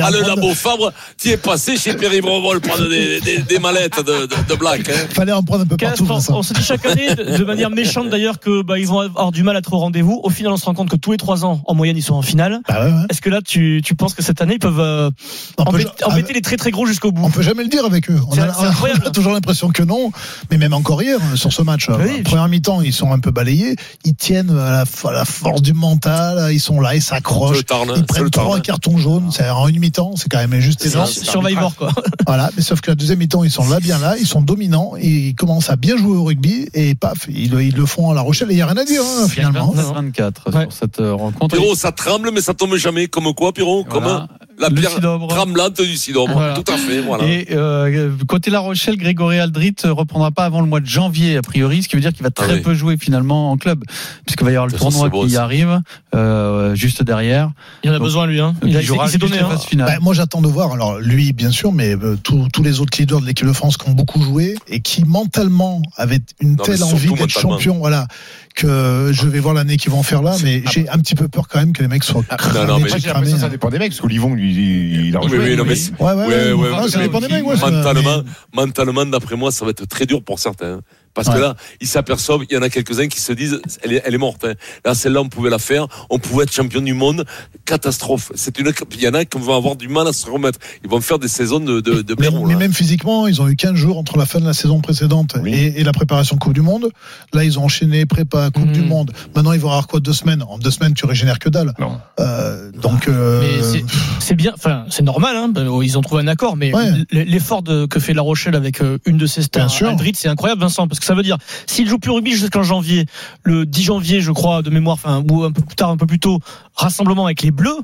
Ah, 0.01 0.11
le 0.11 0.21
labo 0.21 0.53
Fabre, 0.53 0.91
tu 1.17 1.29
es 1.29 1.37
passé 1.37 1.77
chez 1.77 1.93
Perry 1.93 2.21
Brevol 2.21 2.59
prendre 2.61 2.87
des, 2.89 3.19
des, 3.21 3.37
des 3.39 3.59
mallettes 3.59 3.97
de, 4.05 4.25
de, 4.27 4.35
de 4.49 4.55
black. 4.55 4.87
Hein. 4.89 4.93
fallait 5.13 5.31
en 5.31 5.43
prendre 5.43 5.63
un 5.63 5.67
peu 5.67 5.77
partout. 5.77 6.07
On, 6.29 6.43
se 6.43 6.53
dit 6.53 6.63
chaque 6.63 6.85
année, 6.85 7.13
de, 7.15 7.37
de 7.37 7.43
manière 7.43 7.69
méchante 7.69 8.09
d'ailleurs, 8.09 8.39
que 8.39 8.61
bah, 8.63 8.79
ils 8.79 8.87
vont 8.87 8.99
avoir 8.99 9.31
du 9.31 9.43
mal 9.43 9.55
à 9.55 9.59
être 9.59 9.73
au 9.73 9.77
rendez-vous. 9.79 10.19
Au 10.23 10.29
final, 10.29 10.51
on 10.53 10.57
se 10.57 10.65
rend 10.65 10.73
compte 10.73 10.89
que 10.89 10.95
tous 10.95 11.11
les 11.11 11.17
trois 11.17 11.45
ans, 11.45 11.61
en 11.65 11.75
moyenne, 11.75 11.97
ils 11.97 12.03
sont 12.03 12.15
en 12.15 12.21
finale. 12.21 12.59
Bah 12.67 12.85
ouais, 12.85 12.91
ouais. 12.91 13.01
Est-ce 13.09 13.21
que 13.21 13.29
là, 13.29 13.41
tu, 13.41 13.81
tu 13.83 13.95
penses 13.95 14.13
que 14.13 14.21
cette 14.23 14.41
année, 14.41 14.53
ils 14.55 14.59
peuvent 14.59 14.79
euh, 14.79 15.09
peut- 15.57 15.63
embêter, 15.63 15.89
ah, 16.03 16.15
les 16.33 16.41
très 16.41 16.57
très 16.57 16.71
gros 16.71 16.85
jusqu'au 16.85 17.11
bout? 17.11 17.23
On 17.25 17.29
peut 17.31 17.41
jamais 17.41 17.63
le 17.63 17.69
dire 17.69 17.85
avec 17.85 18.09
eux. 18.09 18.19
On 18.27 18.33
C'est- 18.33 18.41
a, 18.41 18.55
on 19.03 19.07
a 19.07 19.11
toujours 19.11 19.33
l'impression 19.33 19.69
que 19.69 19.83
non. 19.83 20.11
Mais 20.51 20.57
même 20.57 20.73
encore 20.73 21.01
hier, 21.01 21.17
euh, 21.19 21.35
sur 21.35 21.51
ce 21.53 21.61
match, 21.61 21.87
Oui. 21.89 22.21
première 22.23 22.47
mi-temps, 22.47 22.81
ils 22.81 22.93
sont 22.93 23.11
un 23.11 23.19
peu 23.19 23.31
balayés. 23.31 23.75
Ils 24.05 24.15
tiennent 24.15 24.51
à 24.51 24.71
la, 24.71 25.09
à 25.09 25.11
la 25.13 25.25
force 25.33 25.61
du 25.61 25.73
mental. 25.73 26.51
Ils 26.53 26.59
sont 26.59 26.79
là, 26.79 26.95
ils 26.95 27.01
s'accrochent. 27.01 27.61
Ils 27.95 28.05
prennent 28.05 28.29
trois 28.29 28.59
cartons 28.59 28.97
jaunes. 28.97 29.29
C'est 29.31 29.49
en 29.49 29.67
une 29.67 29.79
mi-temps, 29.79 30.13
c'est 30.15 30.29
quand 30.29 30.37
même 30.45 30.59
juste 30.59 30.85
énorme. 30.85 31.07
Survivor, 31.07 31.75
quoi. 31.75 31.91
Voilà. 32.25 32.49
Mais 32.55 32.61
sauf 32.63 32.79
que 32.81 32.91
la 32.91 32.95
deuxième 32.95 33.19
mi-temps, 33.19 33.43
ils 33.43 33.51
sont 33.51 33.67
là, 33.67 33.79
bien 33.79 33.99
là. 33.99 34.15
Ils 34.19 34.25
sont 34.27 34.41
dominants. 34.41 34.93
Ils 35.01 35.35
commencent 35.35 35.69
à 35.69 35.75
bien 35.75 35.97
jouer 35.97 36.15
au 36.15 36.23
rugby. 36.23 36.69
Et 36.73 36.95
paf, 36.95 37.27
ils, 37.27 37.53
ils 37.53 37.75
le 37.75 37.85
font 37.85 38.09
à 38.09 38.13
La 38.13 38.21
Rochelle. 38.21 38.49
Et 38.49 38.53
il 38.53 38.57
n'y 38.57 38.61
a 38.61 38.67
rien 38.67 38.77
à 38.77 38.85
dire, 38.85 39.01
hein, 39.01 39.27
finalement. 39.27 39.71
24 39.71 40.51
Ouais. 40.53 40.61
sur 40.63 40.71
cette 40.73 40.99
euh, 40.99 41.13
rencontre. 41.13 41.55
Pierrot, 41.57 41.75
ça 41.75 41.91
tremble, 41.91 42.31
mais 42.33 42.41
ça 42.41 42.53
tombe 42.53 42.75
jamais. 42.75 43.07
Comme 43.07 43.33
quoi, 43.33 43.51
Pierrot? 43.53 43.83
Comme 43.83 44.03
Voilà. 44.03 44.27
La 44.59 44.69
Le 44.69 44.75
pierre 44.75 44.99
tremblante 45.29 45.81
du. 45.81 46.13
Voilà. 46.13 46.53
Tout 46.53 46.71
à 46.71 46.77
fait, 46.77 47.01
voilà. 47.01 47.23
Et 47.25 47.47
euh, 47.51 48.11
côté 48.27 48.51
La 48.51 48.59
Rochelle, 48.59 48.97
Grégory 48.97 49.39
Aldrit 49.39 49.75
euh, 49.85 49.93
reprendra 49.93 50.31
pas 50.31 50.45
avant 50.45 50.61
le 50.61 50.67
mois 50.67 50.79
de 50.79 50.85
janvier 50.85 51.37
a 51.37 51.41
priori, 51.41 51.83
ce 51.83 51.89
qui 51.89 51.95
veut 51.95 52.01
dire 52.01 52.13
qu'il 52.13 52.23
va 52.23 52.31
très 52.31 52.51
Ah 52.51 52.53
oui. 52.55 52.61
peu 52.61 52.73
jouer 52.73 52.97
finalement 52.97 53.51
en 53.51 53.57
club, 53.57 53.83
puisqu'il 54.25 54.45
va 54.45 54.51
y 54.51 54.55
avoir 54.55 54.67
le 54.67 54.73
tournoi 54.73 55.09
qui 55.09 55.15
aussi. 55.17 55.37
arrive 55.37 55.79
euh, 56.15 56.75
juste 56.75 57.03
derrière. 57.03 57.51
Il 57.83 57.89
en 57.89 57.93
a 57.93 57.97
Donc, 57.97 58.05
besoin, 58.05 58.27
lui. 58.27 58.39
Hein. 58.39 58.55
Il, 58.63 58.75
a, 58.77 58.81
il 58.81 58.85
jouera 58.85 59.07
s'est 59.07 59.17
donné. 59.17 59.39
Hein. 59.39 59.49
phase 59.49 59.63
finale. 59.65 59.87
Bah, 59.87 59.97
moi, 60.01 60.13
j'attends 60.13 60.41
de 60.41 60.47
voir. 60.47 60.71
Alors, 60.73 60.99
lui, 60.99 61.33
bien 61.33 61.51
sûr, 61.51 61.71
mais 61.71 61.95
euh, 61.95 62.17
tous 62.21 62.63
les 62.63 62.79
autres 62.79 62.97
leaders 62.99 63.21
de 63.21 63.25
l'équipe 63.25 63.47
de 63.47 63.53
France 63.53 63.77
qui 63.77 63.89
ont 63.89 63.93
beaucoup 63.93 64.21
joué 64.21 64.55
et 64.67 64.81
qui 64.81 65.03
mentalement 65.03 65.81
avaient 65.97 66.19
une 66.39 66.55
Non, 66.55 66.63
telle 66.63 66.83
envie 66.83 67.11
d'être 67.13 67.29
champion, 67.29 67.77
voilà, 67.79 68.07
que 68.55 69.11
je 69.13 69.27
vais 69.27 69.39
voir 69.39 69.53
l'année 69.53 69.77
qu'ils 69.77 69.91
vont 69.91 70.03
faire 70.03 70.21
là. 70.21 70.35
Mais 70.43 70.63
j'ai 70.71 70.87
un 70.89 70.97
petit 70.99 71.15
peu 71.15 71.27
peur 71.27 71.47
quand 71.47 71.59
même 71.59 71.73
que 71.73 71.81
les 71.81 71.87
mecs 71.87 72.03
soient 72.03 72.23
cramés. 72.23 72.67
non, 72.67 72.79
mais 72.79 72.89
ça 72.89 73.45
hein. 73.45 73.49
dépend 73.49 73.69
des 73.69 73.79
mecs, 73.79 73.91
parce 73.91 74.01
qu'Olivon, 74.01 74.33
lui, 74.33 74.42
il 74.49 75.05
il 75.07 75.15
a 75.15 75.19
Oui, 75.19 75.25
rejoué. 75.25 75.49
oui, 75.51 75.55
non, 75.55 75.65
mais 75.65 75.73
Ouais, 75.73 76.11
ouais, 76.13 76.13
Ouais, 76.13 76.53
ouais. 76.53 76.53
ouais, 76.53 76.79
ouais, 76.81 77.57
ça, 77.57 77.71
mentalement, 77.71 78.23
mentalement, 78.53 79.05
d'après 79.05 79.35
moi, 79.35 79.51
ça 79.51 79.65
va 79.65 79.71
être 79.71 79.85
très 79.85 80.05
dur 80.05 80.23
pour 80.23 80.39
certains. 80.39 80.81
Parce 81.13 81.29
que 81.29 81.37
là, 81.37 81.55
ils 81.81 81.87
s'aperçoivent, 81.87 82.41
il 82.49 82.53
y 82.53 82.57
en 82.57 82.61
a 82.63 82.69
quelques-uns 82.69 83.07
qui 83.07 83.19
se 83.19 83.33
disent, 83.33 83.61
elle 83.83 83.93
est, 83.93 84.01
elle 84.05 84.15
est 84.15 84.17
morte. 84.17 84.43
hein. 84.45 84.53
Là, 84.83 84.95
celle-là, 84.95 85.21
on 85.21 85.29
pouvait 85.29 85.49
la 85.51 85.59
faire. 85.59 85.87
On 86.09 86.17
pouvait 86.19 86.43
être 86.43 86.51
champion 86.51 86.81
du 86.81 86.93
monde. 86.93 87.25
Catastrophe. 87.65 88.31
C'est 88.35 88.57
une, 88.59 88.71
il 88.95 89.01
y 89.01 89.07
en 89.07 89.13
a 89.13 89.23
qui 89.25 89.37
vont 89.37 89.55
avoir 89.55 89.75
du 89.75 89.87
mal 89.87 90.07
à 90.07 90.13
se 90.13 90.29
remettre. 90.29 90.59
Ils 90.83 90.89
vont 90.89 91.01
faire 91.01 91.19
des 91.19 91.27
saisons 91.27 91.59
de, 91.59 91.79
de, 91.81 92.01
de 92.01 92.03
Mais, 92.09 92.15
blaireau, 92.29 92.45
mais 92.45 92.53
là. 92.53 92.59
même 92.59 92.73
physiquement, 92.73 93.27
ils 93.27 93.41
ont 93.41 93.47
eu 93.47 93.55
15 93.55 93.75
jours 93.75 93.97
entre 93.97 94.17
la 94.17 94.25
fin 94.25 94.39
de 94.39 94.45
la 94.45 94.53
saison 94.53 94.81
précédente 94.81 95.35
Oui. 95.41 95.53
et, 95.53 95.79
et 95.79 95.83
la 95.83 95.91
préparation 95.93 96.37
Coupe 96.37 96.53
du 96.53 96.61
Monde. 96.61 96.89
Là, 97.33 97.43
ils 97.43 97.59
ont 97.59 97.63
enchaîné 97.65 98.05
prépa 98.05 98.49
Coupe 98.51 98.71
du 98.71 98.81
Monde. 98.81 99.11
Maintenant, 99.35 99.53
ils 99.53 99.59
vont 99.59 99.69
avoir 99.69 99.87
quoi 99.87 99.99
deux 99.99 100.13
semaines? 100.13 100.43
En 100.49 100.57
deux 100.57 100.71
semaines, 100.71 100.93
tu 100.93 101.05
régénères 101.05 101.39
que 101.39 101.49
dalle. 101.49 101.73
Non. 101.79 101.99
Euh, 102.19 102.71
donc, 102.71 103.07
euh, 103.07 103.41
Mais 103.41 103.83
c'est- 104.19 104.33
bien, 104.35 104.51
enfin 104.55 104.85
c'est 104.89 105.03
normal, 105.03 105.35
hein, 105.37 105.47
ben, 105.49 105.69
ils 105.83 105.97
ont 105.97 106.01
trouvé 106.01 106.23
un 106.23 106.27
accord, 106.27 106.55
mais 106.57 106.73
Ouais. 106.73 106.89
l'effort 107.11 107.63
que 107.89 107.99
fait 107.99 108.13
La 108.13 108.23
Rochelle 108.23 108.55
avec 108.55 108.81
euh, 108.81 108.97
une 109.05 109.17
de 109.17 109.27
ses 109.27 109.43
stars. 109.43 109.69
Aldrit, 109.83 110.13
c'est 110.15 110.27
incroyable, 110.27 110.61
Vincent, 110.61 110.87
parce 110.87 110.99
que 111.03 111.07
ça 111.07 111.15
veut 111.15 111.23
dire 111.23 111.37
s'il 111.67 111.87
joue 111.87 111.99
plus 111.99 112.11
au 112.11 112.15
rugby 112.15 112.31
jusqu'en 112.31 112.63
janvier, 112.63 113.05
le 113.43 113.65
10 113.65 113.83
janvier, 113.83 114.21
je 114.21 114.31
crois, 114.31 114.61
de 114.61 114.69
mémoire, 114.69 114.95
enfin 114.95 115.23
ou 115.29 115.43
un 115.43 115.51
peu 115.51 115.61
plus 115.61 115.75
tard, 115.75 115.89
un 115.89 115.97
peu 115.97 116.07
plus 116.07 116.19
tôt, 116.19 116.39
rassemblement 116.75 117.25
avec 117.25 117.41
les 117.41 117.51
Bleus. 117.51 117.79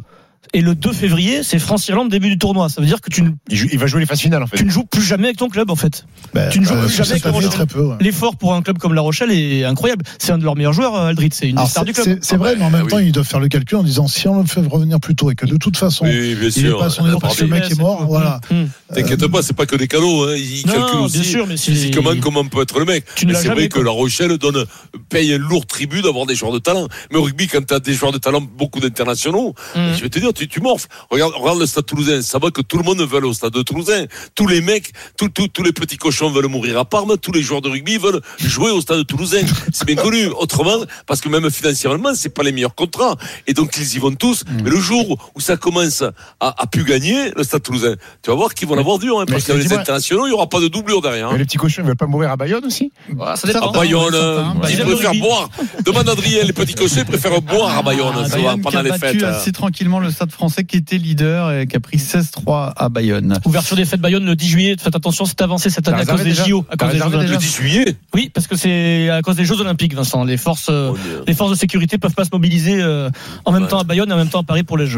Et 0.53 0.61
le 0.61 0.73
2 0.73 0.93
février, 0.93 1.43
c'est 1.43 1.59
France-Irlande, 1.59 2.09
début 2.09 2.29
du 2.29 2.37
tournoi. 2.39 2.69
Ça 2.69 2.81
veut 2.81 2.87
dire 2.87 3.01
que 3.01 3.09
tu 3.11 3.21
ne, 3.21 3.29
Il, 3.49 3.55
joue- 3.57 3.67
il 3.71 3.77
va 3.77 3.85
jouer 3.85 3.99
les 3.99 4.07
phases 4.07 4.19
finales 4.21 4.41
en 4.41 4.47
fait. 4.47 4.57
tu 4.57 4.65
ne 4.65 4.71
joues 4.71 4.83
plus 4.85 5.03
jamais 5.03 5.25
avec 5.25 5.37
ton 5.37 5.47
club, 5.47 5.69
en 5.69 5.75
fait. 5.75 6.05
ben, 6.33 6.49
tu 6.49 6.59
ne 6.59 6.65
joues 6.65 6.73
euh, 6.73 6.85
plus 6.87 6.95
jamais 6.95 7.11
avec 7.11 7.25
année, 7.27 7.41
le 7.41 7.49
très 7.49 7.65
peu. 7.67 7.81
ouais. 7.81 7.95
L'effort 7.99 8.35
pour 8.35 8.55
un 8.55 8.63
club 8.63 8.79
comme 8.79 8.93
La 8.95 9.01
Rochelle 9.01 9.31
est 9.31 9.63
incroyable. 9.65 10.03
C'est 10.17 10.31
un 10.31 10.39
de 10.39 10.43
leurs 10.43 10.55
meilleurs 10.55 10.73
joueurs, 10.73 10.95
euh, 10.95 11.07
Aldrit. 11.09 11.29
C'est 11.33 11.45
une 11.49 11.51
des 11.55 11.57
Alors, 11.59 11.69
stars 11.69 11.83
c'est 11.83 11.87
du 11.87 11.93
club. 11.93 12.05
c'est- 12.05 12.17
c'est 12.23 12.37
vrai, 12.37 12.55
mais 12.57 12.63
en 12.65 12.71
même 12.71 12.83
oui. 12.83 12.89
temps, 12.89 12.97
ils 12.99 13.11
doivent 13.11 13.27
faire 13.27 13.39
le 13.39 13.47
calcul 13.47 13.77
en 13.77 13.83
disant 13.83 14.07
si 14.07 14.27
on 14.27 14.39
le 14.41 14.47
fait 14.47 14.61
revenir 14.65 14.99
plus 14.99 15.13
tôt 15.15 15.29
et 15.29 15.35
que 15.35 15.45
de 15.45 15.57
toute 15.57 15.77
façon, 15.77 16.05
Oui, 16.05 16.11
bien 16.35 16.49
il 16.55 16.63
n'est 16.63 16.69
sûr. 16.69 16.79
pas 16.79 16.85
à 16.85 16.89
son 16.89 17.03
niveau 17.05 17.19
parce 17.19 17.35
que 17.37 17.43
le 17.43 17.49
mec 17.49 17.69
est 17.69 17.79
mort, 17.79 18.05
voilà. 18.07 18.41
Hum. 18.49 18.67
T'inquiète 18.93 19.27
pas, 19.27 19.43
c'est 19.43 19.55
pas 19.55 19.67
que 19.67 19.75
des 19.75 19.87
cadeaux. 19.87 20.23
Hein. 20.27 20.33
Ils 20.35 20.65
Non, 20.65 20.73
calculent 20.73 20.91
bien 20.95 20.99
aussi 21.05 21.23
sûr, 21.25 21.45
mais 21.45 21.57
c'est- 21.57 21.71
physiquement 21.71 22.11
comment 22.19 22.43
peut 22.45 22.63
être 22.63 22.79
le 22.79 22.85
mec. 22.85 23.05
C'est 23.15 23.25
vrai 23.49 23.69
que. 23.69 23.79
La 23.79 23.91
Rochelle 23.91 24.37
donne, 24.39 24.65
paye 25.09 25.33
un 25.33 25.37
lourd 25.37 25.65
tribut 25.65 26.01
d'avoir 26.01 26.25
des 26.25 26.33
joueurs 26.35 26.51
de 26.53 26.59
talent. 26.59 26.87
Mais 27.11 27.17
au 27.17 27.23
rugby, 27.23 27.47
quand 27.47 27.63
tu 27.65 27.73
as 27.73 27.79
des 27.79 27.93
joueurs 27.93 28.11
de 28.11 28.17
talent, 28.17 28.41
beaucoup 28.41 28.79
d'internationaux, 28.79 29.53
Hum. 29.75 29.93
je 29.95 30.01
vais 30.01 30.09
te 30.09 30.17
dire, 30.19 30.28
tu, 30.33 30.47
tu 30.47 30.61
morphes. 30.61 30.87
Regarde, 31.09 31.33
regarde 31.35 31.59
le 31.59 31.65
stade 31.65 31.85
toulousain. 31.85 32.21
Ça 32.21 32.39
va 32.39 32.51
que 32.51 32.61
tout 32.61 32.77
le 32.77 32.83
monde 32.83 33.01
veut 33.01 33.17
aller 33.17 33.27
au 33.27 33.33
stade 33.33 33.53
de 33.53 33.61
Toulousain. 33.61 34.05
Tous 34.35 34.47
les 34.47 34.61
mecs, 34.61 34.91
tous 35.17 35.63
les 35.63 35.71
petits 35.73 35.97
cochons 35.97 36.29
veulent 36.31 36.47
mourir 36.47 36.77
à 36.79 36.85
Parme. 36.85 37.17
Tous 37.17 37.31
les 37.31 37.41
joueurs 37.41 37.61
de 37.61 37.69
rugby 37.69 37.97
veulent 37.97 38.21
jouer 38.39 38.71
au 38.71 38.81
stade 38.81 39.05
toulousain. 39.07 39.41
C'est 39.73 39.85
bien 39.85 39.95
connu. 39.95 40.27
Autrement, 40.27 40.77
parce 41.05 41.21
que 41.21 41.29
même 41.29 41.49
financièrement, 41.49 42.13
c'est 42.15 42.29
pas 42.33 42.43
les 42.43 42.51
meilleurs 42.51 42.75
contrats. 42.75 43.15
Et 43.47 43.53
donc, 43.53 43.75
ils 43.77 43.95
y 43.95 43.99
vont 43.99 44.13
tous. 44.15 44.43
Mais 44.63 44.69
le 44.69 44.79
jour 44.79 45.17
où 45.35 45.39
ça 45.39 45.57
commence 45.57 46.01
à, 46.39 46.61
à 46.61 46.67
plus 46.67 46.83
gagner, 46.83 47.31
le 47.35 47.43
stade 47.43 47.63
toulousain, 47.63 47.95
tu 48.23 48.29
vas 48.29 48.35
voir 48.35 48.53
qu'ils 48.53 48.67
vont 48.67 48.75
l'avoir 48.75 48.99
dur. 48.99 49.19
Hein, 49.19 49.25
parce 49.27 49.45
qu'avec 49.45 49.63
les 49.63 49.73
internationaux, 49.73 50.27
il 50.27 50.31
y 50.31 50.33
aura 50.33 50.47
pas 50.47 50.59
de 50.59 50.67
doublure 50.67 51.01
derrière. 51.01 51.27
hein. 51.27 51.31
Mais 51.33 51.39
les 51.39 51.45
petits 51.45 51.57
cochons, 51.57 51.81
ils 51.83 51.87
veulent 51.87 51.95
pas 51.95 52.07
mourir 52.07 52.31
à 52.31 52.37
Bayonne 52.37 52.65
aussi 52.65 52.91
Voilà, 53.15 53.35
ça 53.35 53.47
À 53.47 53.53
dépend. 53.53 53.71
Bayonne, 53.71 54.11
certains, 54.11 54.69
ils 54.69 54.77
préfèrent 54.79 55.13
boire. 55.15 55.49
Demande 55.85 56.09
à 56.09 56.11
Adrien, 56.13 56.43
les 56.43 56.53
petits 56.53 56.73
cochons, 56.75 56.95
ils 56.99 57.05
préfèrent 57.05 57.41
boire 57.41 57.77
à 57.77 57.81
Bayonne, 57.83 58.13
Ah, 58.15 58.27
Bayonne 58.27 58.55
qui 58.55 58.61
pendant 58.61 58.79
a 58.79 58.83
les 58.83 58.93
fêtes. 58.97 59.23
assez 59.23 59.51
tranquillement 59.51 59.99
le 59.99 60.11
Stade 60.19 60.31
Français 60.33 60.65
qui 60.65 60.75
était 60.75 60.97
leader 60.97 61.49
et 61.53 61.65
qui 61.65 61.77
a 61.77 61.79
pris 61.79 61.95
16-3 61.95 62.73
à 62.75 62.89
Bayonne. 62.89 63.39
Ouverture 63.45 63.77
des 63.77 63.85
fêtes 63.85 64.01
Bayonne 64.01 64.25
le 64.25 64.35
10 64.35 64.47
juillet. 64.49 64.75
Faites 64.77 64.93
attention, 64.93 65.23
c'est 65.23 65.39
avancé 65.41 65.69
cette 65.69 65.87
année 65.87 66.01
à 66.01 66.05
cause 66.05 66.23
des 66.23 66.33
JO, 66.33 66.65
à 66.69 66.75
cause 66.75 66.91
des 66.91 66.97
Jeux 66.97 67.09
Le 67.09 67.15
Olympiques. 67.19 67.39
10 67.39 67.55
juillet. 67.55 67.95
Oui, 68.13 68.29
parce 68.33 68.45
que 68.45 68.57
c'est 68.57 69.09
à 69.09 69.21
cause 69.21 69.37
des 69.37 69.45
Jeux 69.45 69.61
Olympiques, 69.61 69.93
Vincent. 69.95 70.25
Les 70.25 70.35
forces, 70.35 70.67
euh, 70.69 70.87
Mon 70.89 70.93
Dieu. 70.95 71.23
les 71.25 71.33
forces 71.33 71.51
de 71.51 71.55
sécurité 71.55 71.97
peuvent 71.97 72.13
pas 72.15 72.25
se 72.25 72.31
mobiliser 72.33 72.81
euh, 72.81 73.09
en 73.45 73.53
même 73.53 73.63
Ouais. 73.63 73.69
temps 73.69 73.79
à 73.79 73.85
Bayonne 73.85 74.09
et 74.09 74.13
en 74.13 74.17
même 74.17 74.27
temps 74.27 74.41
à 74.41 74.43
Paris 74.43 74.63
pour 74.63 74.77
les 74.77 74.87
Jeux. 74.87 74.97